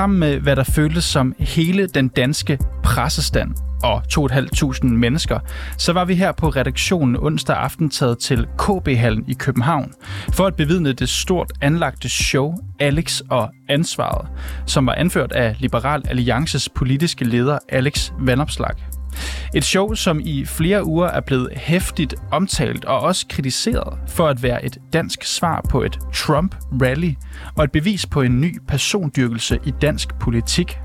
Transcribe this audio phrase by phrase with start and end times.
[0.00, 5.38] Sammen med hvad der føltes som hele den danske pressestand og 2.500 mennesker,
[5.78, 9.92] så var vi her på redaktionen onsdag aften taget til KB-hallen i København
[10.32, 14.28] for at bevidne det stort anlagte show Alex og Ansvaret,
[14.66, 18.89] som var anført af Liberal Alliances politiske leder Alex Vandopslag.
[19.54, 24.42] Et show, som i flere uger er blevet hæftigt omtalt og også kritiseret for at
[24.42, 27.14] være et dansk svar på et Trump-rally
[27.56, 30.78] og et bevis på en ny persondyrkelse i dansk politik.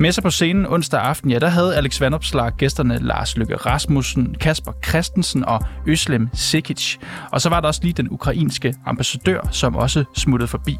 [0.00, 4.34] Med sig på scenen onsdag aften, ja, der havde Alex Vandopslag gæsterne Lars Lykke Rasmussen,
[4.40, 6.96] Kasper Christensen og Øslem Sikic.
[7.32, 10.76] Og så var der også lige den ukrainske ambassadør, som også smuttede forbi.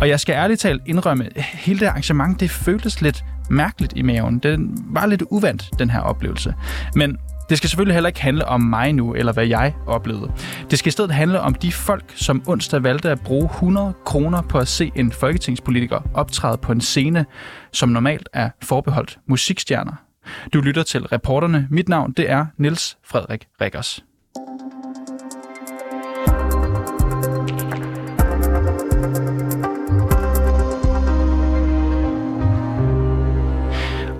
[0.00, 4.38] Og jeg skal ærligt talt indrømme, hele det arrangement, det føltes lidt mærkeligt i maven.
[4.38, 6.54] Den var lidt uvandt, den her oplevelse.
[6.94, 10.32] Men det skal selvfølgelig heller ikke handle om mig nu, eller hvad jeg oplevede.
[10.70, 14.42] Det skal i stedet handle om de folk, som onsdag valgte at bruge 100 kroner
[14.42, 17.26] på at se en folketingspolitiker optræde på en scene,
[17.72, 19.92] som normalt er forbeholdt musikstjerner.
[20.52, 21.68] Du lytter til reporterne.
[21.70, 24.04] Mit navn det er Niels Frederik Rikkers.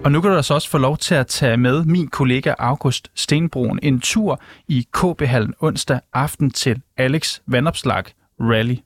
[0.04, 3.10] Og nu kan du altså også få lov til at tage med min kollega August
[3.14, 8.04] Stenbroen en tur i KB-hallen onsdag aften til Alex Vandopslag
[8.40, 8.76] Rally.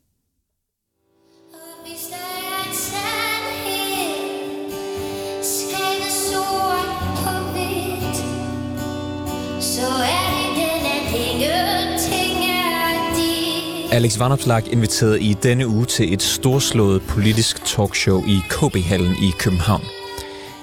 [13.92, 19.95] Alex Vanopslag inviteret i denne uge til et storslået politisk talkshow i KB-hallen i København.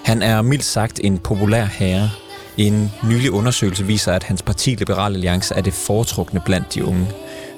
[0.03, 2.09] Han er mildt sagt en populær herre.
[2.57, 7.07] En nylig undersøgelse viser, at hans parti Liberal Alliance er det foretrukne blandt de unge.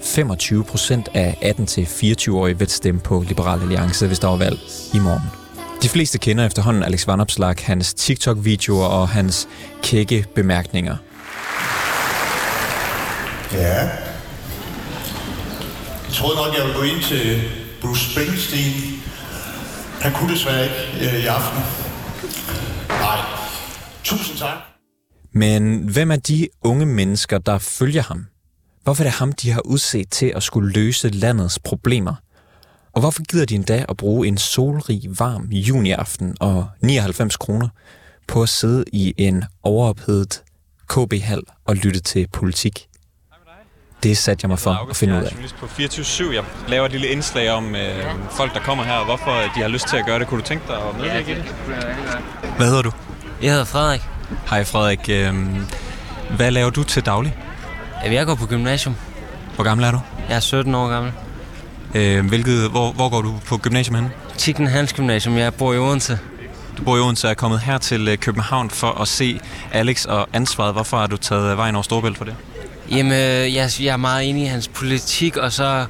[0.04, 4.60] 25 procent af 18-24-årige vil stemme på Liberal Alliance, hvis der var valg
[4.94, 5.30] i morgen.
[5.84, 9.48] De fleste kender efterhånden Alex Van Opslag, hans TikTok-videoer og hans
[9.84, 10.96] kække bemærkninger.
[13.54, 13.90] Ja.
[16.08, 17.42] Jeg troede nok, jeg ville gå ind til
[17.82, 19.04] Bruce Springsteen.
[20.02, 21.85] Han kunne desværre ikke øh, i aften.
[24.06, 24.58] Tusind tak.
[25.32, 28.26] Men hvem er de unge mennesker, der følger ham?
[28.84, 32.16] Hvorfor er det ham, de har udset til at skulle løse landets problemer?
[32.94, 37.70] Og hvorfor gider de endda at bruge en solrig, varm juniaften og 99 kroner
[38.28, 40.44] på at sidde i en overophedet
[40.90, 42.88] KB-hal og lytte til politik?
[44.04, 45.32] Det satte jeg mig for at finde ud af.
[45.32, 48.94] Jeg er på 24 Jeg laver et lille indslag om øh, folk, der kommer her,
[48.94, 50.28] og hvorfor de har lyst til at gøre det.
[50.28, 51.44] Kunne du tænke dig at medvirke i det?
[52.58, 52.92] Hvad hedder du?
[53.42, 54.02] Jeg hedder Frederik.
[54.50, 55.10] Hej Frederik.
[55.10, 55.34] Øh,
[56.36, 57.36] hvad laver du til daglig?
[58.06, 58.96] Jeg går på gymnasium.
[59.56, 60.00] Hvor gammel er du?
[60.30, 61.12] Jeg er 17 år gammel.
[61.96, 64.12] Øh, hvilket, hvor, hvor går du på gymnasium henne?
[64.38, 65.38] Tikken Hans Gymnasium.
[65.38, 66.20] Jeg bor i Odense.
[66.78, 69.40] Du bor i Odense og er kommet her til øh, København for at se
[69.72, 70.74] Alex og ansvaret.
[70.74, 72.36] Hvorfor har du taget vejen over Storbælt for det?
[72.92, 75.86] Jamen, øh, jeg, jeg er meget enig i hans politik, og så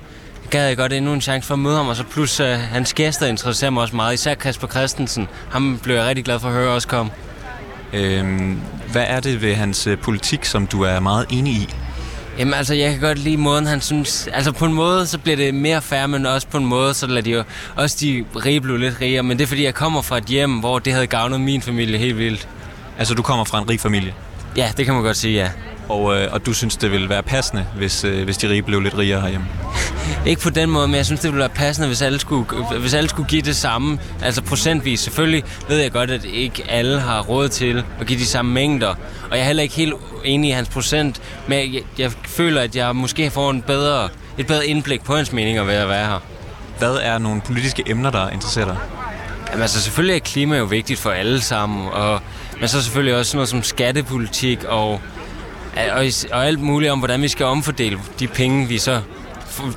[0.49, 2.93] gad jeg godt endnu en chance for at møde ham, og så plus uh, hans
[2.93, 5.27] gæster interesserer mig også meget, især Kasper Christensen.
[5.51, 7.11] Ham blev jeg rigtig glad for at høre også komme.
[7.93, 11.69] Øhm, hvad er det ved hans uh, politik, som du er meget enig i?
[12.39, 14.29] Jamen altså, jeg kan godt lide måden, han synes...
[14.33, 17.07] Altså på en måde, så bliver det mere fair, men også på en måde, så
[17.07, 17.43] lader de jo
[17.75, 19.23] også de rige blive lidt rigere.
[19.23, 21.97] Men det er fordi, jeg kommer fra et hjem, hvor det havde gavnet min familie
[21.97, 22.47] helt vildt.
[22.97, 24.13] Altså, du kommer fra en rig familie?
[24.57, 25.49] Ja, det kan man godt sige, ja.
[25.89, 28.79] Og, øh, og du synes, det ville være passende, hvis, øh, hvis de rige blev
[28.79, 29.47] lidt rigere herhjemme?
[30.25, 32.45] Ikke på den måde, men jeg synes, det ville være passende, hvis alle skulle,
[32.79, 34.99] hvis alle skulle give det samme, altså procentvis.
[34.99, 38.95] Selvfølgelig ved jeg godt, at ikke alle har råd til at give de samme mængder.
[39.31, 42.75] Og jeg er heller ikke helt enig i hans procent, men jeg, jeg føler, at
[42.75, 46.19] jeg måske får en bedre, et bedre indblik på hans meninger ved at være her.
[46.79, 48.77] Hvad er nogle politiske emner, der interesserer dig?
[49.49, 52.19] Jamen altså selvfølgelig er klima jo vigtigt for alle sammen, og,
[52.59, 55.01] men så selvfølgelig også noget som skattepolitik og
[55.93, 59.01] og, og alt muligt om, hvordan vi skal omfordele de penge, vi så,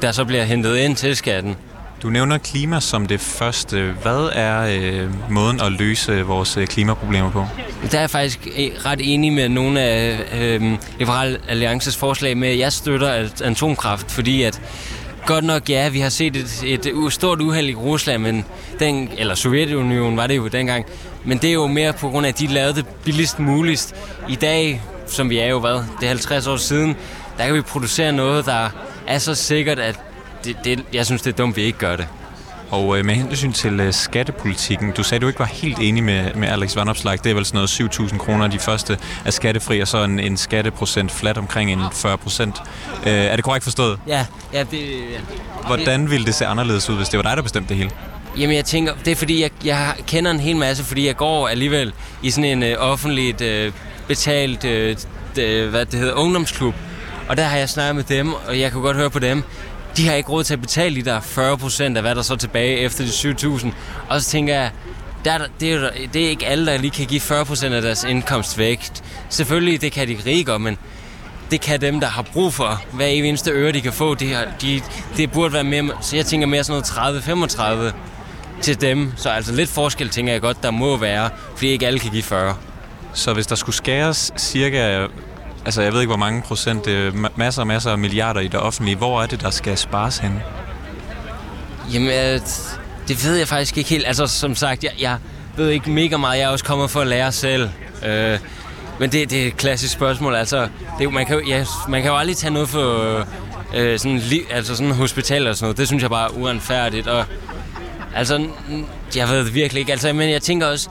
[0.02, 1.56] der så bliver hentet ind til skatten.
[2.02, 3.94] Du nævner klima som det første.
[4.02, 7.46] Hvad er øh, måden at løse vores øh, klimaproblemer på?
[7.90, 12.48] Der er jeg faktisk øh, ret enig med nogle af øh, Liberal Alliances forslag med,
[12.48, 14.60] at jeg støtter atomkraft, fordi at
[15.26, 18.44] godt nok, ja, vi har set et, et stort uheld i Rusland, men
[18.78, 20.84] den, eller Sovjetunionen var det jo dengang,
[21.24, 23.94] men det er jo mere på grund af, at de lavede det billigst muligt.
[24.28, 26.96] I dag som vi er jo, hvad, det er 50 år siden,
[27.38, 28.70] der kan vi producere noget, der
[29.06, 30.00] er så sikkert, at
[30.44, 32.08] det, det, jeg synes, det er dumt, vi ikke gør det.
[32.70, 36.34] Og øh, med hensyn til øh, skattepolitikken, du sagde, du ikke var helt enig med,
[36.34, 37.18] med Alex Van Opslag.
[37.24, 40.36] Det er vel sådan noget 7.000 kroner, de første er skattefri, og så en, en
[40.36, 42.56] skatteprocent flat omkring en 40 procent.
[43.06, 43.98] Øh, er det korrekt forstået?
[44.06, 44.26] Ja.
[44.52, 44.80] ja, det,
[45.12, 45.18] ja.
[45.66, 47.90] Hvordan ville det se anderledes ud, hvis det var dig, der bestemte det hele?
[48.38, 51.48] Jamen jeg tænker, det er fordi, jeg, jeg kender en hel masse, fordi jeg går
[51.48, 53.72] alligevel i sådan en øh, offentligt øh,
[54.08, 54.96] betalt, øh,
[55.36, 56.74] det, hvad det hedder, ungdomsklub.
[57.28, 59.42] Og der har jeg snakket med dem, og jeg kunne godt høre på dem,
[59.96, 62.32] de har ikke råd til at betale de der 40 procent af, hvad der så
[62.32, 63.68] er tilbage efter de 7.000.
[64.08, 64.70] Og så tænker jeg,
[65.24, 68.04] der, det, er, det er ikke alle, der lige kan give 40 procent af deres
[68.04, 68.90] indkomst væk.
[69.28, 70.78] Selvfølgelig, det kan de rige men
[71.50, 74.14] det kan dem, der har brug for hver eneste øre, de kan få.
[74.14, 74.80] Det, har, de,
[75.16, 77.94] det burde være mere, så jeg tænker mere sådan noget 30-35
[78.62, 79.12] til dem.
[79.16, 82.22] Så altså lidt forskel tænker jeg godt, der må være, fordi ikke alle kan give
[82.22, 82.56] 40.
[83.14, 85.06] Så hvis der skulle skæres cirka,
[85.64, 86.88] altså jeg ved ikke hvor mange procent,
[87.36, 90.40] masser og masser af milliarder i det offentlige, hvor er det, der skal spares hen?
[91.92, 92.40] Jamen, øh,
[93.08, 94.06] det ved jeg faktisk ikke helt.
[94.06, 95.18] Altså som sagt, jeg, jeg
[95.56, 96.38] ved ikke mega meget.
[96.38, 97.70] Jeg er også kommet for at lære selv.
[98.06, 98.38] Øh,
[99.00, 100.34] men det, det er et klassisk spørgsmål.
[100.34, 100.68] Altså,
[100.98, 103.26] det, man, kan, ja, man kan jo aldrig tage noget for
[103.74, 105.78] øh, sådan, altså sådan hospital og sådan noget.
[105.78, 107.06] Det synes jeg bare er uanfærdigt.
[107.06, 107.24] Og,
[108.14, 108.46] altså,
[109.16, 109.92] jeg ved det virkelig ikke.
[109.92, 110.88] Altså, men jeg tænker også,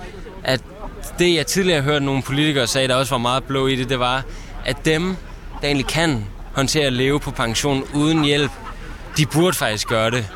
[1.20, 4.00] det jeg tidligere hørte nogle politikere sige, der også var meget blå i det, det
[4.00, 4.24] var,
[4.66, 5.16] at dem,
[5.62, 8.52] der egentlig kan håndtere at leve på pension uden hjælp,
[9.18, 10.28] de burde faktisk gøre det.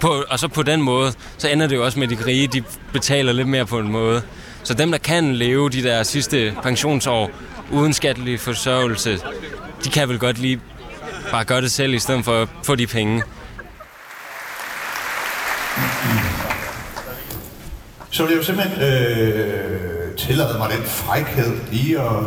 [0.00, 2.46] På, og så på den måde, så ender det jo også med, at de rige,
[2.46, 4.22] de betaler lidt mere på en måde.
[4.62, 7.30] Så dem, der kan leve de der sidste pensionsår
[7.72, 9.18] uden skattelig forsørgelse,
[9.84, 10.60] de kan vel godt lige
[11.30, 13.22] bare gøre det selv, i stedet for at få de penge.
[18.10, 22.24] Så vil jeg jo simpelthen øh, tillade mig den frækhed lige at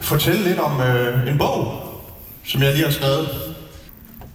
[0.00, 1.82] fortælle lidt om øh, en bog,
[2.44, 3.28] som jeg lige har skrevet.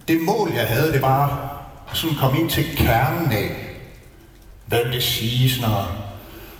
[0.08, 1.50] Det mål, jeg havde, det var
[1.92, 3.50] sådan komme ind til kernen af,
[4.66, 6.00] hvad det siges, når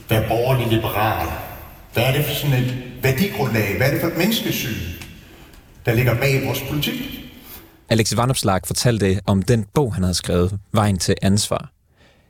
[0.09, 1.29] være borgerlig liberal?
[1.93, 3.77] Hvad er det for sådan et værdigrundlag?
[3.77, 4.77] Hvad er det for et menneskesyn,
[5.87, 7.21] der ligger bag vores politik?
[7.89, 11.71] Alex Vanopslag fortalte om den bog, han havde skrevet, Vejen til ansvar.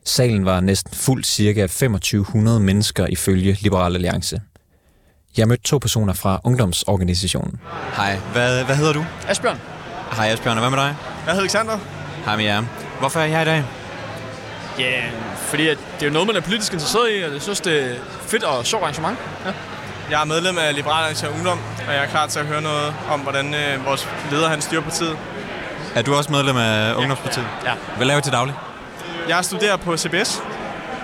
[0.05, 4.41] Salen var næsten fuld cirka 2500 mennesker ifølge Liberal Alliance.
[5.37, 7.61] Jeg mødte to personer fra ungdomsorganisationen.
[7.97, 9.05] Hej, hvad, hvad hedder du?
[9.29, 9.58] Asbjørn.
[10.17, 10.97] Hej Asbjørn, og hvad med dig?
[11.26, 11.79] Jeg hedder Alexander.
[12.25, 12.62] Hej med jer.
[12.99, 13.64] Hvorfor er I her i dag?
[14.79, 17.43] Ja, yeah, fordi at det er jo noget, man er politisk interesseret i, og jeg
[17.43, 19.19] synes, det er fedt og sjovt arrangement.
[19.47, 19.52] Ja.
[20.11, 21.58] Jeg er medlem af Liberal Alliance Ungdom,
[21.88, 24.82] og jeg er klar til at høre noget om, hvordan øh, vores leder han styrer
[24.82, 25.17] partiet.
[25.94, 27.47] Er du også medlem af Ungdomspartiet?
[27.64, 27.73] Ja.
[27.97, 28.55] Hvad laver du til daglig?
[29.31, 30.43] Jeg studerer på CBS.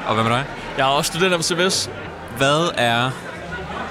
[0.06, 0.44] Og hvad med dig?
[0.78, 1.90] Jeg er også student på CBS.
[2.36, 3.10] Hvad er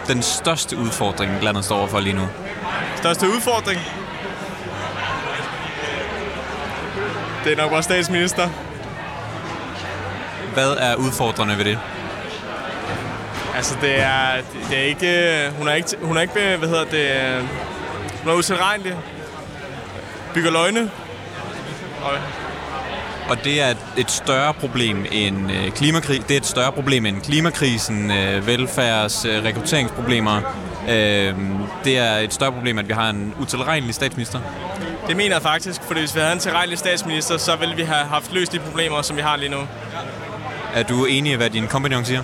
[0.07, 2.27] den største udfordring, landet står overfor lige nu?
[2.95, 3.79] Største udfordring?
[7.43, 8.49] Det er nok vores statsminister.
[10.53, 11.79] Hvad er udfordrende ved det?
[13.55, 15.51] Altså, det er, det er ikke...
[15.57, 17.47] Hun er ikke, hun er ikke hvad hedder det...
[18.23, 18.95] Hun er utilregnelig.
[20.33, 20.91] Bygger løgne.
[22.03, 22.11] Og,
[23.29, 26.21] og det er et større problem end øh, klimakrig.
[26.27, 30.41] Det er et større problem end klimakrisen, øh, velfærds, øh, rekrutteringsproblemer.
[30.89, 31.33] Øh,
[31.83, 34.39] det er et større problem, at vi har en utilregnelig statsminister.
[35.07, 38.05] Det mener jeg faktisk, for hvis vi havde en tilregnelig statsminister, så ville vi have
[38.05, 39.59] haft løst de problemer, som vi har lige nu.
[40.73, 42.23] Er du enig i, hvad din kompagnon siger?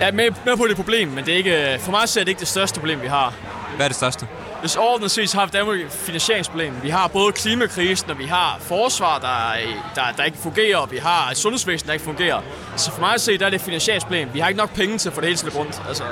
[0.00, 2.28] Jeg er med, med på det problem, men det er ikke, for mig er det
[2.28, 3.34] ikke det største problem, vi har.
[3.76, 4.26] Hvad er det største?
[4.60, 6.74] Hvis overordnet set har Danmark et finansieringsproblem.
[6.82, 9.52] Vi har både klimakrisen, og vi har forsvar, der,
[9.94, 12.40] der, der ikke fungerer, og vi har et sundhedsvæsen, der ikke fungerer.
[12.76, 14.28] Så for mig at se, der er det et finansieringsproblem.
[14.32, 15.82] Vi har ikke nok penge til at få det hele til rundt.
[15.88, 16.04] Altså.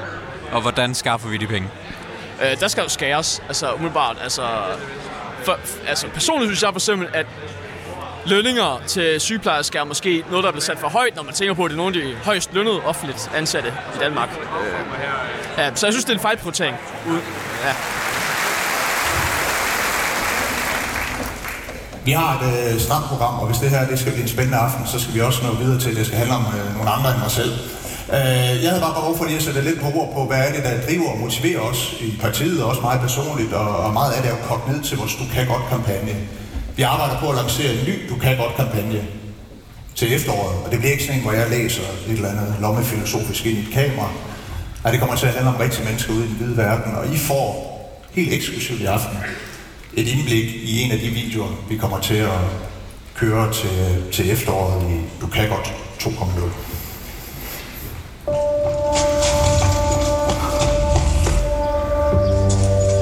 [0.52, 1.68] Og hvordan skaffer vi de penge?
[2.42, 4.16] Øh, der skal jo skæres, altså umiddelbart.
[4.22, 4.42] Altså,
[5.44, 7.26] for, altså personligt synes jeg for eksempel, at
[8.26, 11.64] lønninger til sygeplejersker er måske noget, der bliver sat for højt, når man tænker på,
[11.64, 14.28] at det er nogle af de højst lønnede offentligt ansatte i Danmark.
[14.30, 14.74] Øh,
[15.58, 16.76] ja, så jeg synes, det er en fejlprioritering.
[17.64, 17.74] Ja.
[22.04, 24.58] Vi har et øh, stramt program, og hvis det her det skal blive en spændende
[24.58, 26.90] aften, så skal vi også nå videre til, at det skal handle om øh, nogle
[26.90, 27.52] andre end mig selv.
[28.16, 30.52] Øh, jeg havde bare behov for lige at sætte lidt på ord på, hvad er
[30.54, 34.12] det, der driver og motiverer os i partiet, og også meget personligt, og, og meget
[34.12, 36.14] af det er jo kogt ned til vores Du kan godt kampagne.
[36.76, 39.02] Vi arbejder på at lancere en ny Du kan godt kampagne
[39.94, 43.58] til efteråret, og det bliver ikke sådan hvor jeg læser et eller andet lommefilosofisk ind
[43.58, 44.08] i et kamera.
[44.82, 47.06] Nej, det kommer til at handle om rigtige mennesker ude i den hvide verden, og
[47.14, 47.48] I får
[48.12, 49.18] helt eksklusivt i aften
[49.96, 52.40] et indblik i en af de videoer, vi kommer til at
[53.16, 56.10] køre til, til efteråret i Du kan godt 2.0.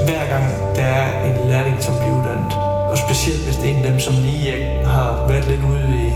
[0.05, 2.53] Hver gang der er en lærling, som bliver uddannet,
[2.91, 5.87] og specielt hvis det er en af dem, som lige øh, har været lidt ude
[6.03, 6.07] i,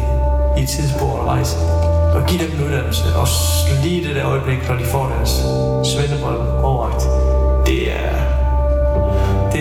[0.59, 1.57] i et tidsspor og rejse,
[2.15, 3.27] og give dem en uddannelse, og
[3.83, 5.31] lige det der øjeblik, når de får deres
[5.91, 7.03] svendebrev overragt,
[7.67, 8.46] det er,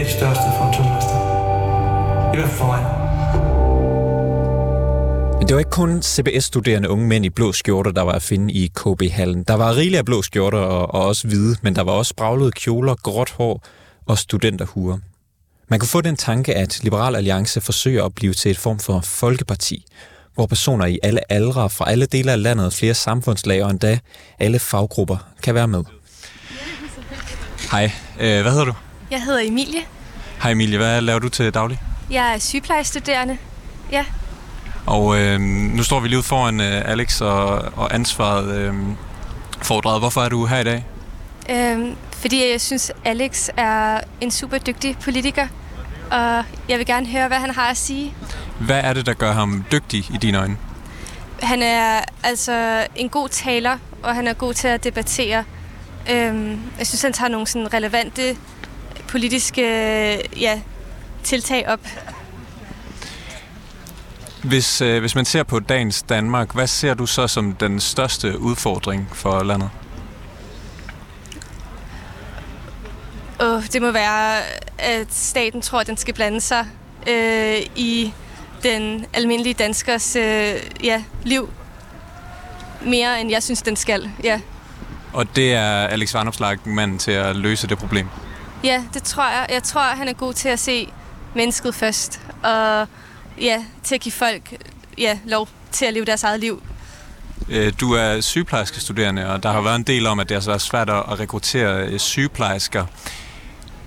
[0.07, 1.17] det er det største for en tømmermester.
[2.33, 2.83] I hvert fald for mig.
[5.39, 8.55] Men det var ikke kun CBS-studerende unge mænd i blå skjorter, der var at finde
[8.55, 9.45] i KB-hallen.
[9.45, 12.51] Der var rigeligt af blå skjorter og, og også hvide, men der var også spraglede
[12.53, 13.65] kjoler, gråt hår
[14.07, 14.99] og studenterhuer.
[15.69, 19.01] Man kunne få den tanke, at Liberal Alliance forsøger at blive til et form for
[19.01, 19.85] folkeparti,
[20.35, 23.99] hvor personer i alle aldre fra alle dele af landet, flere samfundslag og endda
[24.39, 25.85] alle faggrupper kan være med.
[27.71, 28.73] Hej, øh, hvad hedder du?
[29.11, 29.81] Jeg hedder Emilie.
[30.43, 31.81] Hej Emilie, hvad laver du til daglig?
[32.11, 33.39] Jeg er sygeplejestuderende.
[33.93, 34.05] Ja.
[34.87, 38.75] Og øh, nu står vi lige ud foran øh, Alex og, og ansvaret øh,
[39.63, 40.01] foredraget.
[40.01, 40.85] Hvorfor er du her i dag?
[41.51, 45.49] Øhm, fordi jeg synes, Alex er en super dygtig politiker,
[46.11, 48.15] og jeg vil gerne høre, hvad han har at sige.
[48.61, 50.57] Hvad er det, der gør ham dygtig i dine øjne?
[51.43, 55.45] Han er altså en god taler, og han er god til at debattere.
[56.11, 58.37] Øhm, jeg synes, han tager nogle sådan relevante
[59.09, 59.63] politiske
[60.41, 60.61] ja,
[61.23, 61.81] tiltag op.
[64.43, 68.39] Hvis, øh, hvis man ser på dagens Danmark, hvad ser du så som den største
[68.39, 69.71] udfordring for landet?
[73.41, 74.39] Oh, det må være,
[74.79, 76.67] at staten tror, at den skal blande sig
[77.09, 78.13] øh, i
[78.63, 81.51] den almindelige danskers øh, ja, liv
[82.83, 84.11] mere, end jeg synes, den skal.
[84.25, 84.41] Ja.
[85.13, 88.09] Og det er Alex Varnopslag manden til at løse det problem?
[88.67, 89.47] Ja, det tror jeg.
[89.51, 90.89] Jeg tror, han er god til at se
[91.35, 92.89] mennesket først, og
[93.41, 94.65] ja, til at give folk
[94.99, 96.63] ja, lov til at leve deres eget liv.
[97.49, 100.51] Øh, du er sygeplejerske studerende, og der har været en del om, at det har
[100.51, 102.87] været svært at rekruttere øh, sygeplejersker.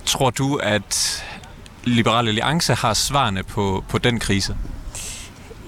[0.05, 1.23] Tror du, at
[1.83, 4.57] Liberal Alliance har svarene på, på den krise?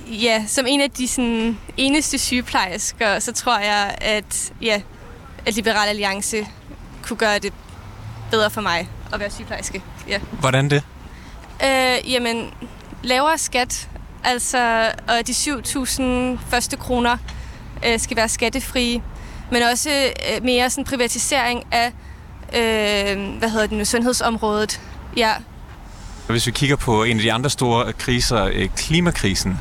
[0.07, 4.81] Ja, som en af de sådan, eneste sygeplejersker, så tror jeg, at, ja,
[5.45, 6.47] at Liberal Alliance
[7.01, 7.53] kunne gøre det
[8.31, 9.83] bedre for mig at være sygeplejerske.
[10.07, 10.19] Ja.
[10.39, 10.83] Hvordan det?
[11.63, 12.53] Øh, jamen,
[13.03, 13.89] lavere skat,
[14.23, 16.03] altså, og de 7.000
[16.49, 17.17] første kroner
[17.87, 19.01] øh, skal være skattefrie,
[19.51, 21.87] men også øh, mere sådan privatisering af,
[22.55, 24.81] øh, hvad hedder det nu, sundhedsområdet.
[25.17, 25.31] Ja.
[26.27, 29.59] Hvis vi kigger på en af de andre store kriser, øh, klimakrisen,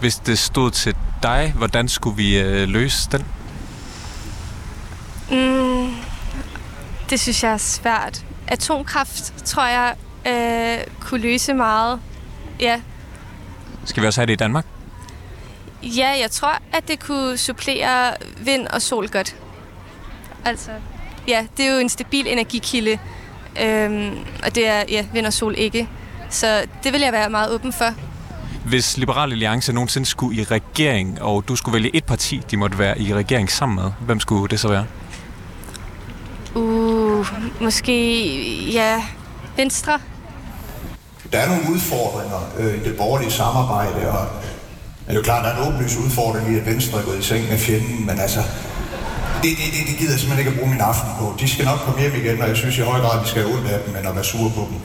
[0.00, 3.26] hvis det stod til dig, hvordan skulle vi øh, løse den?
[5.30, 5.79] Mm,
[7.10, 8.24] det synes jeg er svært.
[8.48, 9.94] Atomkraft, tror jeg,
[10.26, 12.00] øh, kunne løse meget.
[12.60, 12.80] Ja.
[13.84, 14.66] Skal vi også have det i Danmark?
[15.82, 19.36] Ja, jeg tror, at det kunne supplere vind og sol godt.
[20.44, 20.70] Altså,
[21.28, 22.98] ja, det er jo en stabil energikilde,
[23.62, 25.88] øhm, og det er ja, vind og sol ikke.
[26.30, 27.94] Så det vil jeg være meget åben for.
[28.64, 32.78] Hvis Liberal Alliance nogensinde skulle i regering, og du skulle vælge et parti, de måtte
[32.78, 34.86] være i regering sammen med, hvem skulle det så være?
[36.54, 36.89] Uh,
[37.60, 37.94] måske,
[38.72, 39.02] ja,
[39.56, 39.98] Venstre.
[41.32, 44.26] Der er nogle udfordringer øh, i det borgerlige samarbejde, og
[45.06, 47.22] det er jo klart, der er en åbenlys udfordring i, at Venstre er gået i
[47.22, 48.40] seng med fjenden, men altså,
[49.42, 51.34] det, det, det, det gider jeg simpelthen ikke at bruge min aften på.
[51.40, 53.42] De skal nok komme hjem igen, og jeg synes i høj grad, at vi skal
[53.42, 54.78] have ondt af dem, men at være sure på dem.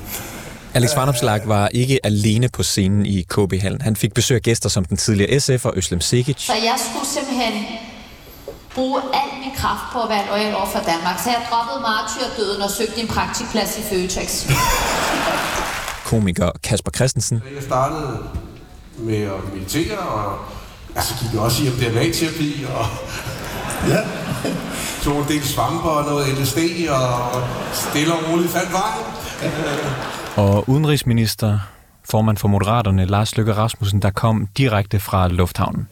[0.73, 3.81] Alex Varnopslag var ikke alene på scenen i KB-hallen.
[3.81, 6.41] Han fik besøg af gæster som den tidligere SF og Øslem Sikic.
[6.41, 7.53] Så jeg skulle simpelthen
[8.75, 11.17] bruge al min kraft på at være lojal over for Danmark.
[11.23, 14.29] Så jeg droppede martyrdøden og søgte en praktikplads i Føtex.
[16.05, 17.43] Komiker Kasper Christensen.
[17.55, 18.17] Jeg startede
[18.97, 20.37] med at meditere, og
[20.95, 22.85] altså gik jeg også i MDMA-terapi, og
[23.87, 23.99] ja.
[25.03, 26.57] tog en del svamper og noget LSD,
[26.89, 29.05] og stille og roligt fandt vejen.
[30.35, 31.59] Og udenrigsminister,
[32.09, 35.87] formand for Moderaterne, Lars Løkke Rasmussen, der kom direkte fra lufthavnen.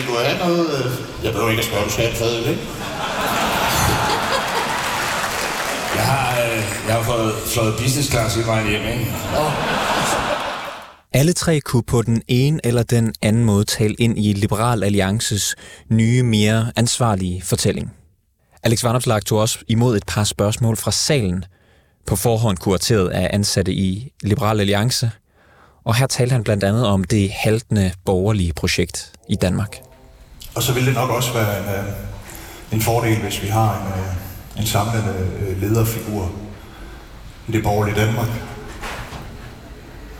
[0.00, 1.06] Vil du have noget?
[1.24, 2.62] Jeg behøver ikke at spørge, du skal have en fadøl, ikke?
[5.96, 9.12] Jeg har, øh, jeg har fået flået business class i vejen hjem, ikke?
[9.36, 9.52] Oh.
[11.12, 15.56] Alle tre kunne på den ene eller den anden måde tale ind i Liberal Alliances
[15.90, 17.92] nye, mere ansvarlige fortælling.
[18.62, 21.44] Alex Vanopslag tog også imod et par spørgsmål fra salen,
[22.06, 25.10] på forhånd kurateret af ansatte i Liberal Alliance,
[25.84, 29.89] og her talte han blandt andet om det haltende borgerlige projekt i Danmark.
[30.54, 31.92] Og så vil det nok også være en, øh,
[32.72, 36.30] en fordel, hvis vi har en, øh, en samlende øh, lederfigur
[37.48, 38.28] i det borgerlige Danmark.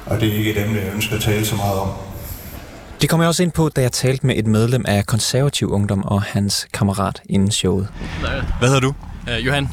[0.07, 1.89] Og det er ikke dem, jeg ønsker at tale så meget om.
[3.01, 6.05] Det kommer jeg også ind på, da jeg talte med et medlem af konservativ ungdom
[6.05, 7.89] og hans kammerat inden showet.
[8.59, 8.95] Hvad hedder du?
[9.27, 9.69] Uh, Johan.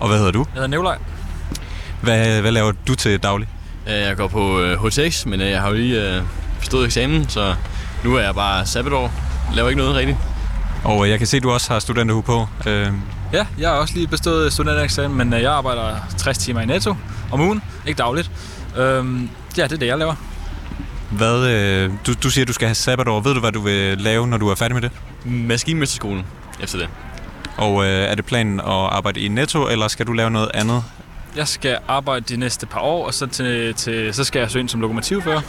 [0.00, 0.38] Og hvad hedder du?
[0.38, 0.98] Jeg hedder Nevlej.
[2.02, 3.48] Hvad, hvad laver du til daglig?
[3.86, 6.26] Uh, jeg går på uh, HTX, men uh, jeg har jo lige uh,
[6.60, 7.54] bestået eksamen, så
[8.04, 9.12] nu er jeg bare sabbatår.
[9.54, 10.18] Laver ikke noget rigtigt.
[10.84, 12.46] Og jeg kan se, at du også har studenterhue på.
[12.66, 12.70] Uh...
[13.32, 16.94] Ja, jeg har også lige bestået studentereksamen, men uh, jeg arbejder 60 timer i netto
[17.32, 17.62] om ugen.
[17.86, 18.30] Ikke dagligt.
[18.72, 20.14] Uh, ja, det er det, jeg laver.
[21.10, 23.20] Hvad, øh, du, du siger, at du skal have sabbatår.
[23.20, 24.90] Ved du, hvad du vil lave, når du er færdig med det?
[25.24, 26.26] Maskinmesterskolen
[26.62, 26.88] efter det.
[27.56, 30.84] Og øh, er det planen at arbejde i Netto, eller skal du lave noget andet?
[31.36, 34.60] Jeg skal arbejde de næste par år, og så, til, til, så skal jeg søge
[34.60, 35.40] ind som lokomotivfører.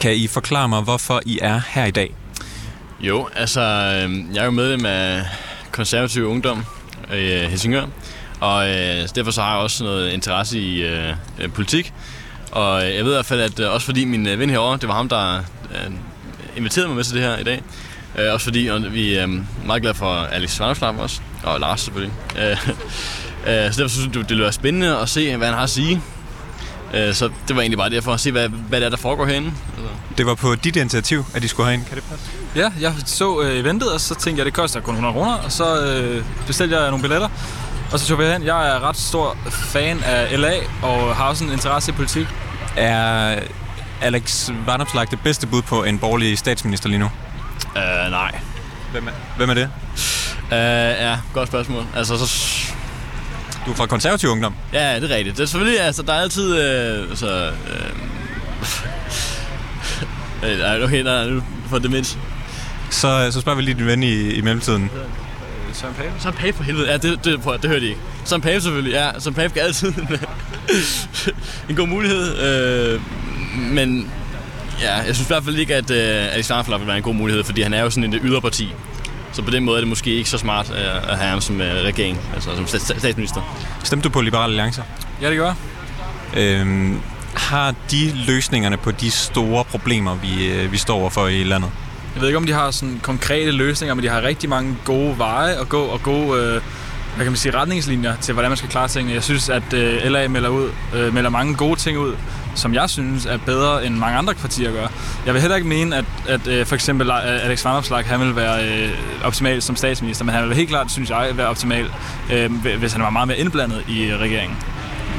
[0.00, 2.14] Kan I forklare mig, hvorfor I er her i dag?
[3.00, 5.22] Jo, altså, øhm, jeg er jo medlem af
[5.72, 6.64] konservativ ungdom
[7.12, 7.86] i øh, Helsingør,
[8.40, 11.92] og øh, derfor så har jeg også noget interesse i øh, øh politik.
[12.52, 14.76] Og øh, jeg ved i hvert fald, at øh, også fordi min øh, ven herovre,
[14.76, 15.90] det var ham, der øh,
[16.56, 17.62] inviterede mig med til det her i dag.
[18.18, 19.26] Øh, også fordi og vi er
[19.64, 22.14] meget glade for Alex Vanderslap også, og Lars selvfølgelig.
[22.38, 22.50] Øh,
[23.48, 26.02] øh, så derfor synes jeg, det lyder spændende at se, hvad han har at sige.
[26.94, 29.26] Øh, så det var egentlig bare derfor at se, hvad, hvad det er, der foregår
[29.26, 29.52] herinde.
[29.78, 29.94] Altså.
[30.18, 31.84] Det var på dit initiativ, at de skulle herind.
[31.84, 32.24] Kan det passe?
[32.56, 35.32] Ja, jeg så øh, eventet, og så tænkte jeg, at det koster kun 100 kroner,
[35.32, 37.28] og så øh, bestilte jeg nogle billetter.
[37.92, 38.42] Og så tog vi hen.
[38.42, 42.26] Jeg er ret stor fan af LA, og har også en interesse i politik.
[42.76, 43.38] Er
[44.00, 47.10] Alex Vanopslagh det bedste bud på en borgerlig statsminister lige nu?
[47.76, 48.38] Uh, nej.
[48.92, 49.70] Hvem er, hvem er det?
[50.44, 51.86] Uh, ja, godt spørgsmål.
[51.96, 52.69] Altså, så...
[53.66, 54.54] Du er fra konservativ ungdom?
[54.72, 55.36] Ja, det er rigtigt.
[55.36, 56.56] Det er selvfølgelig, altså, der er altid...
[56.56, 57.50] Øh, så,
[60.44, 62.18] øh, okay, der er nu for demens.
[62.90, 64.90] Så, så spørger vi lige din ven i, i mellemtiden.
[65.72, 66.12] Søren Pape?
[66.18, 66.90] Søren Pape for helvede.
[66.90, 68.00] Ja, det, det, prøv, det hørte I ikke.
[68.24, 68.92] Søren Pape selvfølgelig.
[68.92, 69.92] Ja, Søren Pape kan altid
[71.68, 72.38] en god mulighed.
[72.38, 73.00] Øh,
[73.56, 74.10] men
[74.80, 77.14] ja, jeg synes i hvert fald ikke, at øh, Alex Vanderflap vil være en god
[77.14, 78.74] mulighed, fordi han er jo sådan en yderparti.
[79.32, 81.84] Så på den måde er det måske ikke så smart at have ham som øh,
[81.84, 83.56] regering, altså som statsminister.
[83.84, 84.82] Stemte du på Liberale Alliance?
[85.22, 86.60] Ja, det gør jeg.
[86.60, 87.00] Øhm,
[87.34, 91.70] har de løsningerne på de store problemer, vi, øh, vi står overfor i landet?
[92.14, 95.18] Jeg ved ikke, om de har sådan konkrete løsninger, men de har rigtig mange gode
[95.18, 96.62] veje at gå, og gode øh,
[97.16, 99.14] hvad kan man sige, retningslinjer til, hvordan man skal klare tingene.
[99.14, 102.14] Jeg synes, at øh, LA melder, ud, øh, melder mange gode ting ud,
[102.54, 104.86] som jeg synes er bedre, end mange andre partier gør.
[105.26, 108.68] Jeg vil heller ikke mene, at, at øh, for eksempel Alex Vanopslagh, han vil være
[108.68, 108.90] øh,
[109.24, 111.86] optimal som statsminister, men han vil helt klart, synes jeg, være optimal,
[112.32, 114.58] øh, hvis han var meget mere indblandet i regeringen.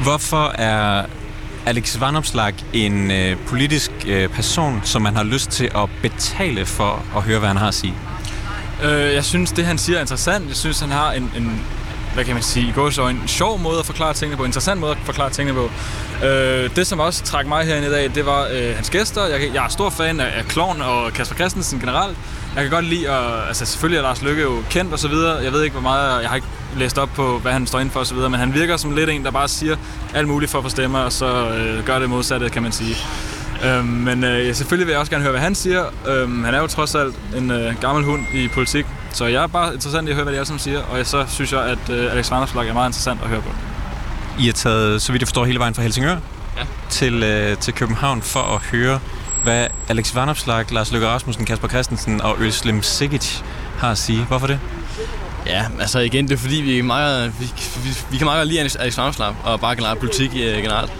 [0.02, 1.04] Hvorfor er
[1.66, 7.04] Alex Vanopslagh en øh, politisk øh, person, som man har lyst til at betale for
[7.16, 7.94] at høre, hvad han har at sige?
[8.82, 10.48] Øh, jeg synes, det han siger er interessant.
[10.48, 11.60] Jeg synes, han har en, en
[12.14, 14.80] hvad kan man sige, i så en sjov måde at forklare tingene på, en interessant
[14.80, 15.70] måde at forklare tingene på.
[16.26, 19.26] Øh, det, som også trak mig herind i dag, det var øh, hans gæster.
[19.26, 22.18] Jeg, jeg er stor fan af, af Klovn og Kasper Christensen generelt.
[22.54, 25.42] Jeg kan godt lide, at, altså selvfølgelig er Lars Lykke jo kendt og så videre.
[25.42, 27.90] Jeg ved ikke, hvor meget, jeg har ikke læst op på, hvad han står ind
[27.90, 29.76] for og så videre, men han virker som lidt en, der bare siger
[30.14, 32.96] alt muligt for at få stemmer, og så øh, gør det modsatte, kan man sige.
[33.64, 35.84] Øh, men øh, selvfølgelig vil jeg også gerne høre, hvad han siger.
[36.08, 39.46] Øh, han er jo trods alt en øh, gammel hund i politik, så jeg er
[39.46, 41.90] bare interessant i at høre, hvad de alle sammen siger, og så synes jeg, at
[41.90, 43.50] øh, Alex Vandersblok er meget interessant at høre på.
[44.38, 46.16] I er taget, så vidt jeg forstår, hele vejen fra Helsingør
[46.56, 46.62] ja.
[46.90, 49.00] til, øh, til København for at høre,
[49.42, 53.40] hvad Alex Vanopslagh, Lars Løkke Rasmussen, Kasper Christensen og Øslem Sigic
[53.78, 54.24] har at sige.
[54.24, 54.60] Hvorfor det?
[55.46, 57.44] Ja, altså igen, det er fordi, vi, er meget, vi,
[57.84, 60.92] vi, vi kan meget godt lide Alex Vanopslagh og bare generelt politik uh, generelt.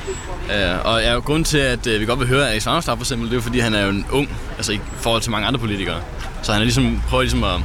[0.45, 3.31] Uh, og ja, grunden til, at uh, vi godt vil høre Alex Vanopslagh for eksempel,
[3.31, 6.01] det er fordi, han er jo en ung, altså i forhold til mange andre politikere.
[6.43, 7.61] Så han er ligesom, prøver ligesom at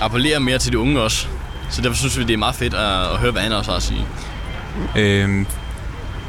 [0.00, 1.26] appellere mere til de unge også.
[1.70, 3.76] Så derfor synes vi, det er meget fedt at, at høre, hvad han også har
[3.76, 4.06] at sige.
[4.96, 5.46] Øhm,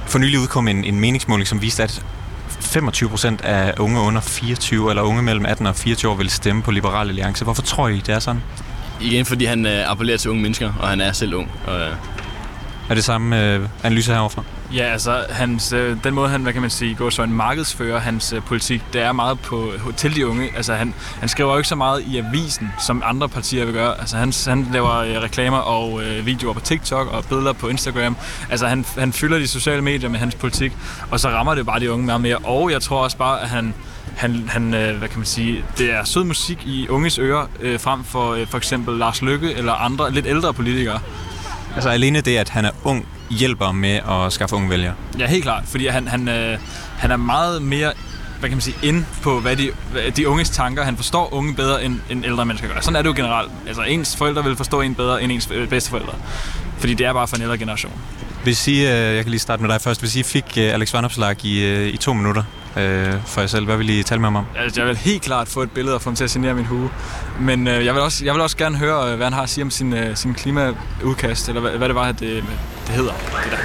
[0.06, 2.06] for nylig udkom en, en meningsmåling, som viste, at
[2.48, 6.62] 25 procent af unge under 24, eller unge mellem 18 og 24 år, vil stemme
[6.62, 7.44] på Liberal Alliance.
[7.44, 8.42] Hvorfor tror I, det er sådan?
[9.02, 11.52] Igen, fordi han øh, appellerer til unge mennesker, og han er selv ung.
[11.68, 11.96] Og, øh.
[12.90, 14.44] Er det samme øh, analyse heroverfra?
[14.74, 18.00] Ja, altså hans, øh, den måde, han, hvad kan man sige, går så en markedsfører
[18.00, 20.50] hans øh, politik, det er meget på, øh, til de unge.
[20.56, 24.00] Altså han, han skriver jo ikke så meget i avisen, som andre partier vil gøre.
[24.00, 28.18] Altså han, han laver øh, reklamer og øh, videoer på TikTok og billeder på Instagram.
[28.50, 30.72] Altså han, han fylder de sociale medier med hans politik,
[31.12, 32.38] og så rammer det bare de unge meget mere.
[32.38, 33.74] Og jeg tror også bare, at han,
[34.16, 37.80] han, han øh, hvad kan man sige, det er sød musik i unges ører, øh,
[37.80, 41.00] frem for øh, for eksempel Lars Lykke eller andre lidt ældre politikere.
[41.76, 44.94] Altså alene det, at han er ung, hjælper med at skaffe unge vælgere?
[45.20, 46.58] Ja, helt klart, fordi han, han, øh,
[46.98, 47.94] han er meget mere
[48.44, 50.84] hvad kan man sige, ind på hvad de, hvad de unges tanker.
[50.84, 52.82] Han forstår unge bedre, end, end ældre mennesker gør.
[52.82, 53.52] Sådan er det jo generelt.
[53.68, 56.14] Altså, ens forældre vil forstå en bedre, end ens bedsteforældre.
[56.78, 57.92] Fordi det er bare for en ældre generation.
[58.44, 60.00] Hvis I, øh, jeg kan lige starte med dig først.
[60.00, 62.44] Hvis I fik øh, Alex Vanopslag i, øh, i to minutter
[62.78, 64.46] øh, for jer selv, hvad vil I tale med ham om?
[64.58, 66.66] Altså, jeg vil helt klart få et billede og få ham til at signere min
[66.66, 66.90] hue.
[67.40, 69.50] Men øh, jeg, vil også, jeg vil også gerne høre, øh, hvad han har at
[69.50, 72.20] sige om sin, øh, sin klimaudkast, eller hvad, hvad det var, det,
[72.88, 73.14] det hedder.
[73.14, 73.58] Det der.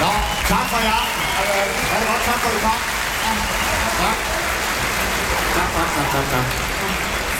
[0.00, 0.10] Nå,
[0.48, 1.00] tak for jer.
[1.94, 2.22] Er det godt?
[2.24, 2.78] Tak for, du kom.
[4.00, 4.16] Tak.
[5.56, 6.44] Tak, tak, tak, tak, tak.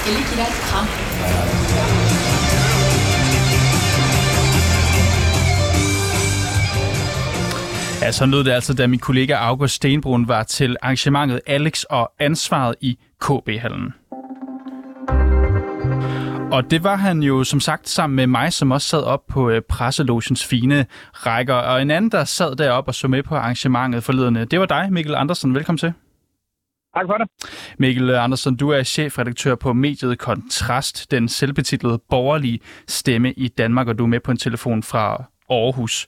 [0.07, 2.26] Jeg lige give dig et kram.
[8.07, 12.13] Ja, så lød det altså, da min kollega August Stenbrun var til arrangementet Alex og
[12.19, 13.95] ansvaret i KB-hallen.
[16.53, 19.51] Og det var han jo som sagt sammen med mig, som også sad op på
[19.51, 21.55] øh, presselogens fine rækker.
[21.55, 24.93] Og en anden, der sad deroppe og så med på arrangementet forledende, det var dig,
[24.93, 25.55] Mikkel Andersen.
[25.55, 25.93] Velkommen til.
[26.97, 27.51] Tak for det.
[27.79, 33.99] Mikkel Andersen, du er chefredaktør på mediet Kontrast, den selvbetitlede borgerlige stemme i Danmark, og
[33.99, 36.07] du er med på en telefon fra Aarhus.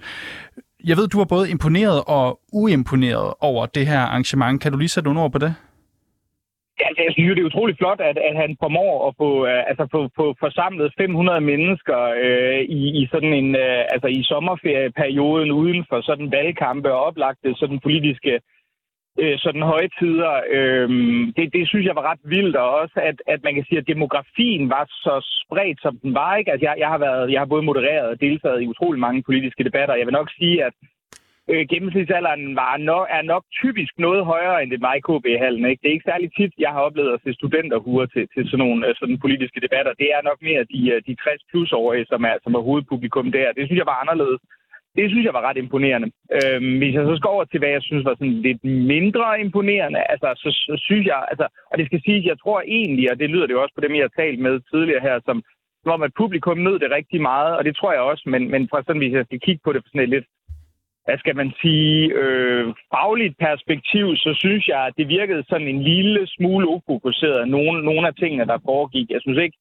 [0.85, 4.61] Jeg ved, du var både imponeret og uimponeret over det her arrangement.
[4.63, 5.55] Kan du lige sætte nogle ord på det?
[6.81, 9.63] Ja, altså, jeg synes det er utroligt flot, at, at han formår at få, øh,
[9.71, 15.51] altså, få, få forsamlet 500 mennesker øh, i, i sådan en, øh, altså i sommerferieperioden
[15.51, 18.33] uden for sådan valgkampe og oplagte sådan politiske
[19.23, 20.35] uh, sådan højtider.
[20.51, 23.65] øh, øhm, det, det synes jeg var ret vildt, og også at, at man kan
[23.65, 26.37] sige, at demografien var så spredt, som den var.
[26.37, 26.53] Ikke?
[26.53, 29.65] Altså, jeg, jeg, har været, jeg har både modereret og deltaget i utrolig mange politiske
[29.65, 29.95] debatter.
[29.95, 30.75] Jeg vil nok sige, at
[31.51, 35.65] øh, gennemsnitsalderen var nok, er nok typisk noget højere end det var i KB-hallen.
[35.71, 35.81] Ikke?
[35.83, 38.87] Det er ikke særlig tit, jeg har oplevet at se studenterhuer til, til sådan nogle
[38.87, 39.93] øh, sådan politiske debatter.
[40.03, 43.57] Det er nok mere de, øh, de 60-plus-årige, som er, som er hovedpublikum der.
[43.57, 44.41] Det synes jeg var anderledes.
[44.97, 46.09] Det synes jeg var ret imponerende.
[46.37, 50.01] Øhm, hvis jeg så skal over til, hvad jeg synes var sådan lidt mindre imponerende,
[50.13, 53.31] altså, så, så synes jeg, altså, og det skal siges, jeg tror egentlig, og det
[53.31, 55.43] lyder det jo også på dem, jeg har talt med tidligere her, som,
[55.83, 58.69] som om, at publikum nød det rigtig meget, og det tror jeg også, men, men
[58.71, 60.27] fra sådan, hvis jeg skal kigge på det for sådan et lidt
[61.09, 65.83] hvad skal man sige, øh, fagligt perspektiv, så synes jeg, at det virkede sådan en
[65.83, 69.11] lille smule ufokuseret, nogle, nogle af tingene, der foregik.
[69.11, 69.57] Jeg synes ikke,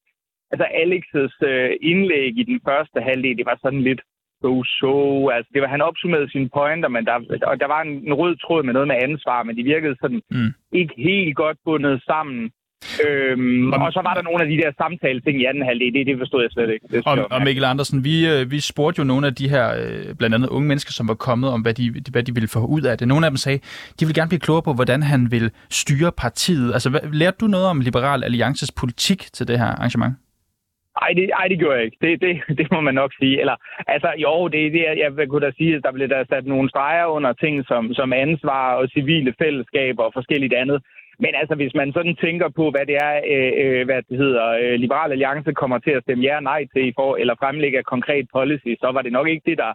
[0.52, 4.00] altså Alex's øh, indlæg i den første halvdel, det var sådan lidt
[4.42, 4.94] so-so.
[5.36, 7.14] Altså, det var, han opsummerede sine pointer, men der,
[7.50, 10.22] og der var en, en rød tråd med noget med ansvar, men de virkede sådan
[10.30, 10.52] mm.
[10.72, 12.50] ikke helt godt bundet sammen.
[13.06, 15.92] Øhm, og, og så var der nogle af de der samtale ting i anden halvdel,
[15.94, 16.86] det, det forstod jeg slet ikke.
[16.90, 20.14] Det og, og Mikkel Andersen, vi, øh, vi spurgte jo nogle af de her, øh,
[20.18, 22.82] blandt andet unge mennesker, som var kommet, om hvad de, hvad de ville få ud
[22.82, 23.08] af det.
[23.08, 23.58] Nogle af dem sagde,
[24.00, 26.72] de ville gerne blive klogere på, hvordan han vil styre partiet.
[26.72, 30.14] Altså, hvad, lærte du noget om Liberal Alliances politik til det her arrangement?
[31.02, 31.98] Ej det, ej, det gjorde jeg ikke.
[32.00, 33.40] Det, det, det må man nok sige.
[33.40, 33.56] Eller,
[33.86, 37.06] altså, jo, det, det, jeg kunne da sige, at der blev der sat nogle streger
[37.06, 40.82] under ting som, som ansvar og civile fællesskaber og forskelligt andet.
[41.18, 44.46] Men altså, hvis man sådan tænker på, hvad det er, øh, øh, hvad det hedder,
[44.62, 48.26] øh, Liberal Alliance kommer til at stemme ja og nej til, for, eller fremlægge konkret
[48.32, 49.72] policy, så var det nok ikke det, der,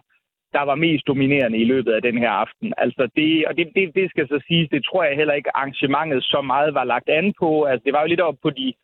[0.52, 2.72] der var mest dominerende i løbet af den her aften.
[2.78, 6.24] Altså det, og det, det, det skal så siges, det tror jeg heller ikke arrangementet
[6.24, 7.64] så meget var lagt an på.
[7.64, 8.74] Altså det var jo lidt op på de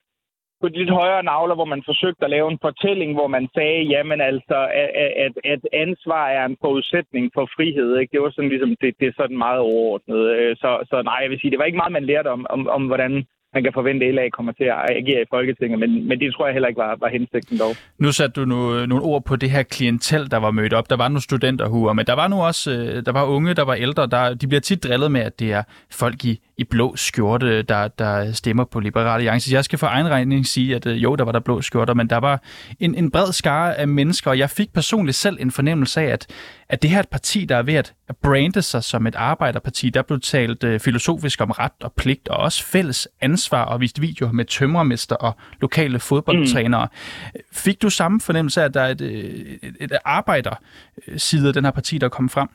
[0.61, 3.83] på de lidt højere navler, hvor man forsøgte at lave en fortælling, hvor man sagde,
[3.93, 7.99] jamen altså, at, at, at ansvar er en forudsætning for frihed.
[7.99, 8.13] Ikke?
[8.13, 10.21] Det var sådan ligesom, det, det er sådan meget overordnet.
[10.37, 12.69] Øh, så, så nej, jeg vil sige, det var ikke meget, man lærte om, om,
[12.69, 13.13] om hvordan
[13.55, 16.47] man kan forvente, at LA kommer til at agere i Folketinget, men, men det tror
[16.47, 17.77] jeg heller ikke var, var hensigten dog.
[17.99, 20.91] Nu satte du nu, øh, nogle ord på det her klientel, der var mødt op.
[20.91, 23.75] Der var nogle studenterhuer, men der var nu også øh, der var unge, der var
[23.75, 24.07] ældre.
[24.07, 27.89] Der, de bliver tit drillet med, at det er folk i, i blå skjorte, der,
[27.89, 29.55] der stemmer på Liberale Alliance.
[29.55, 32.11] Jeg skal for egen regning sige, at øh, jo, der var der blå skjorter, men
[32.11, 32.43] der var
[32.81, 36.27] en, en bred skare af mennesker, og jeg fik personligt selv en fornemmelse af, at,
[36.69, 39.91] at det her er et parti, der er ved at brande sig som et arbejderparti.
[39.91, 44.03] Der blev talt øh, filosofisk om ret og pligt, og også fælles ansvar, og vist
[44.03, 46.89] videoer med tømmermester og lokale fodboldtrænere.
[47.35, 47.41] Mm.
[47.53, 51.73] Fik du samme fornemmelse af, at der er et, et, et arbejderside af den her
[51.73, 52.49] parti, der er kommet frem?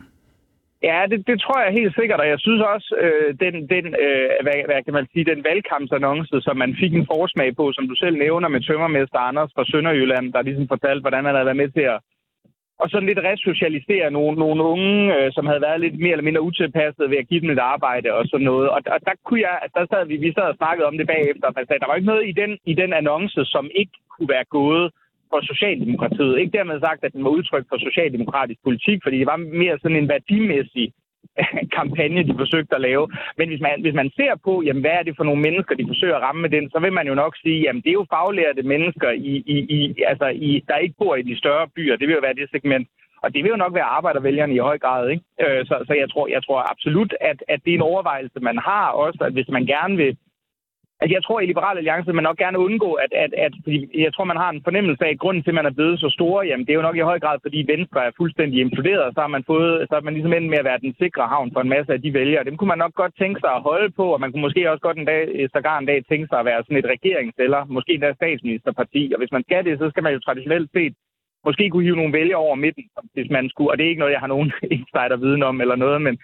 [0.90, 4.30] Ja, det, det tror jeg helt sikkert, og jeg synes også, øh, den, den, øh,
[4.46, 7.96] hvad, hvad kan man sige, den valgkampsannonce, som man fik en forsmag på, som du
[7.96, 11.70] selv nævner med tømmermester Anders fra Sønderjylland, der ligesom fortalte, hvordan han havde været med
[11.70, 12.00] til at
[12.82, 16.48] og sådan lidt resocialisere nogle, nogle unge, øh, som havde været lidt mere eller mindre
[16.50, 18.68] utilpasset ved at give dem et arbejde og sådan noget.
[18.70, 21.48] Og, og der kunne jeg, der sad vi, vi sad og snakkede om det bagefter,
[21.48, 24.30] og man sagde, der var ikke noget i den, i den annonce, som ikke kunne
[24.36, 24.86] være gået
[25.32, 26.40] for Socialdemokratiet.
[26.40, 29.98] Ikke dermed sagt, at den var udtryk for socialdemokratisk politik, fordi det var mere sådan
[29.98, 30.88] en værdimæssig
[31.80, 33.06] kampagne, de forsøgte at lave.
[33.38, 35.88] Men hvis man, hvis man ser på, jamen, hvad er det for nogle mennesker, de
[35.88, 38.12] forsøger at ramme med den, så vil man jo nok sige, jamen det er jo
[38.14, 39.80] faglærte mennesker, i, i, i,
[40.12, 41.96] altså, i, der ikke bor i de større byer.
[41.96, 42.88] Det vil jo være det segment.
[43.24, 45.10] Og det vil jo nok være arbejdervælgerne i høj grad.
[45.10, 45.24] Ikke?
[45.44, 48.58] Øh, så så jeg, tror, jeg tror absolut, at, at det er en overvejelse, man
[48.58, 50.18] har også, at hvis man gerne vil
[51.02, 54.14] Altså, jeg tror, i Liberal Alliance man nok gerne undgå, at, at, at fordi jeg
[54.14, 56.46] tror, man har en fornemmelse af, at grunden til, at man er blevet så store,
[56.50, 59.22] jamen, det er jo nok i høj grad, fordi Venstre er fuldstændig imploderet, og så
[59.22, 61.62] har man, fået, så har man ligesom endt med at være den sikre havn for
[61.62, 62.44] en masse af de vælgere.
[62.44, 64.82] Dem kunne man nok godt tænke sig at holde på, og man kunne måske også
[64.88, 67.94] godt en dag, sågar en dag tænke sig at være sådan et regerings- eller måske
[67.94, 69.12] endda statsministerparti.
[69.14, 70.94] Og hvis man skal det, så skal man jo traditionelt set
[71.46, 74.16] måske kunne hive nogle vælgere over midten, hvis man skulle, og det er ikke noget,
[74.16, 76.16] jeg har nogen insider-viden om eller noget, men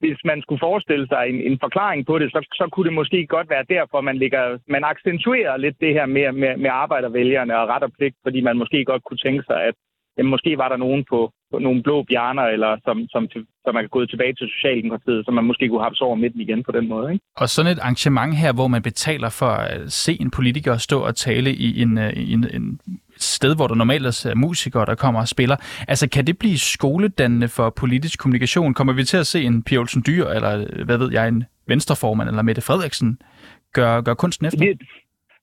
[0.00, 3.26] hvis man skulle forestille sig en, en forklaring på det, så, så kunne det måske
[3.26, 7.68] godt være derfor, man, ligger, man accentuerer lidt det her med, med, med arbejdervælgerne og
[7.68, 9.74] ret og pligt, fordi man måske godt kunne tænke sig, at
[10.18, 13.28] jamen, måske var der nogen på, på nogle blå bjerner, eller som, som,
[13.64, 16.72] som er gået tilbage til Socialdemokratiet, som man måske kunne have over midten igen på
[16.72, 17.12] den måde.
[17.12, 17.24] Ikke?
[17.36, 21.16] Og sådan et arrangement her, hvor man betaler for at se en politiker stå og
[21.16, 22.80] tale i en, øh, en, en
[23.22, 25.56] sted, hvor der normalt er musikere, der kommer og spiller.
[25.88, 28.74] Altså, kan det blive skoledannende for politisk kommunikation?
[28.74, 31.44] Kommer vi til at se en Pia Olsen Dyr, eller øh, hvad ved jeg, en
[31.66, 33.18] venstreformand, eller Mette Frederiksen,
[33.72, 34.58] gøre, gør kunsten efter?
[34.58, 34.78] Det,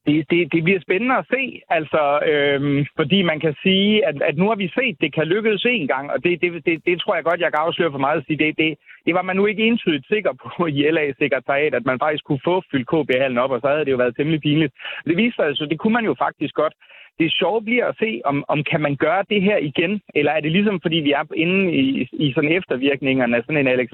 [0.08, 4.38] det, det, det bliver spændende at se, altså, øhm, fordi man kan sige, at, at
[4.38, 7.16] nu har vi set, det kan lykkes en gang, og det, det, det, det tror
[7.16, 8.38] jeg godt, jeg kan afsløre for meget at sige.
[8.38, 12.24] Det, det, det var man nu ikke entydigt sikker på i LA-sekretariat, at man faktisk
[12.26, 14.74] kunne få fyldt KB-hallen op, og så havde det jo været temmelig pinligt.
[15.06, 16.74] Det viser sig, altså, det kunne man jo faktisk godt.
[17.20, 20.40] Det sjove bliver at se, om, om kan man gøre det her igen, eller er
[20.40, 23.90] det ligesom, fordi vi er inde i, i sådan eftervirkningerne af sådan en Alex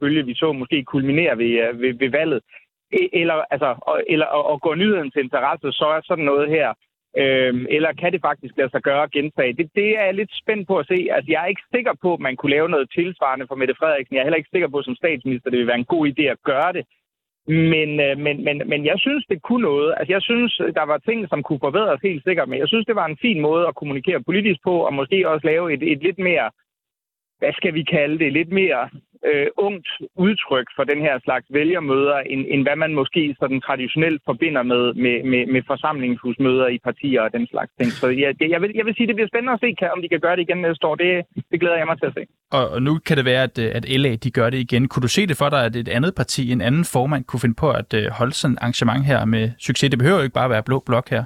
[0.00, 2.40] bølge, vi så måske kulminere ved, øh, ved, ved valget,
[2.92, 3.70] e, eller, altså,
[4.08, 6.74] eller at gå nyheden til interesse, så er sådan noget her.
[7.22, 9.52] Øhm, eller kan det faktisk lade sig gøre gentage?
[9.52, 10.98] Det, det er jeg lidt spændt på at se.
[11.14, 14.14] Altså, jeg er ikke sikker på, at man kunne lave noget tilsvarende for Mette Frederiksen.
[14.14, 16.42] Jeg er heller ikke sikker på, som statsminister, det vil være en god idé at
[16.44, 16.84] gøre det.
[17.46, 19.94] Men, øh, men, men, men jeg synes, det kunne noget.
[19.96, 22.96] Altså, jeg synes, der var ting, som kunne forbedres helt sikkert, men jeg synes, det
[22.96, 26.18] var en fin måde at kommunikere politisk på, og måske også lave et, et lidt
[26.18, 26.50] mere,
[27.38, 28.90] hvad skal vi kalde det, lidt mere
[29.30, 29.88] øh, ungt
[30.26, 34.82] udtryk for den her slags vælgermøder, end, end hvad man måske sådan traditionelt forbinder med,
[35.04, 37.90] med, med, med forsamlingshusmøder i partier og den slags ting.
[38.00, 40.08] Så jeg, jeg, vil, jeg vil sige, det bliver spændende at se, kan, om de
[40.08, 40.94] kan gøre det igen næste år.
[40.94, 41.10] Det,
[41.50, 42.22] det glæder jeg mig til at se.
[42.58, 44.88] Og, og nu kan det være, at, øh, at LA de gør det igen.
[44.88, 47.58] Kunne du se det for dig, at et andet parti, en anden formand, kunne finde
[47.64, 49.90] på at øh, holde sådan et arrangement her med succes?
[49.90, 51.24] Det behøver jo ikke bare være blå blok her.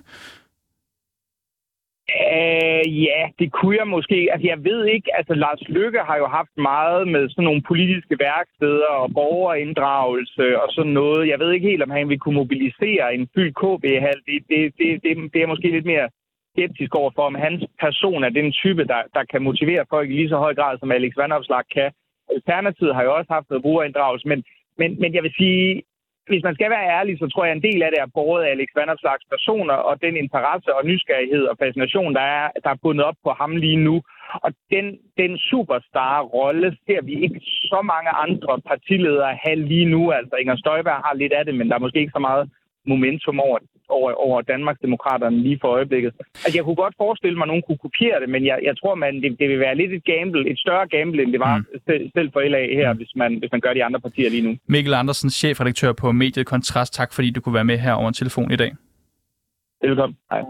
[2.08, 4.28] Uh, ja, det kunne jeg måske.
[4.32, 5.08] Altså, jeg ved ikke.
[5.18, 10.68] Altså, Lars Lykke har jo haft meget med sådan nogle politiske værksteder og borgerinddragelse og
[10.76, 11.28] sådan noget.
[11.28, 14.18] Jeg ved ikke helt, om han vil kunne mobilisere en fyldt KB-hal.
[14.28, 16.08] Det, det, det, det, det er måske lidt mere
[16.52, 20.14] skeptisk over for, om hans person er den type, der, der kan motivere folk i
[20.14, 21.90] lige så høj grad, som Alex Vandopslag kan.
[22.36, 24.44] Alternativet har jo også haft noget brugerinddragelse, men,
[24.78, 25.82] men, men jeg vil sige,
[26.28, 28.44] hvis man skal være ærlig, så tror jeg, at en del af det er båret
[28.44, 32.82] af Alex Vanderslags personer og den interesse og nysgerrighed og fascination, der er, der er
[32.82, 33.96] bundet op på ham lige nu.
[34.44, 34.86] Og den,
[35.20, 37.40] den superstar-rolle ser vi ikke
[37.72, 40.12] så mange andre partiledere have lige nu.
[40.12, 42.50] Altså Inger Støjberg har lidt af det, men der er måske ikke så meget
[42.92, 46.12] momentum over, over, over Danmarksdemokraterne lige for øjeblikket.
[46.44, 48.94] Altså, jeg kunne godt forestille mig, at nogen kunne kopiere det, men jeg, jeg tror,
[48.94, 51.64] man, det, det vil være lidt et gamble, et større gamble, end det var mm.
[51.88, 54.52] selv, selv for LA her, hvis man, hvis man gør de andre partier lige nu.
[54.66, 56.94] Mikkel Andersen, chefredaktør på Mediet Kontrast.
[56.94, 58.72] Tak, fordi du kunne være med her over telefon i dag.
[59.82, 60.16] Velkommen.
[60.30, 60.42] Hej.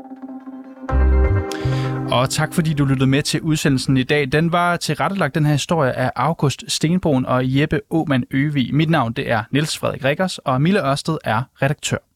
[2.12, 4.32] Og tak fordi du lyttede med til udsendelsen i dag.
[4.32, 8.74] Den var tilrettelagt, den her historie, af August Stenbrun og Jeppe Åman Øvig.
[8.74, 11.98] Mit navn det er Niels Frederik Rikkers, og Mille Ørsted er redaktør.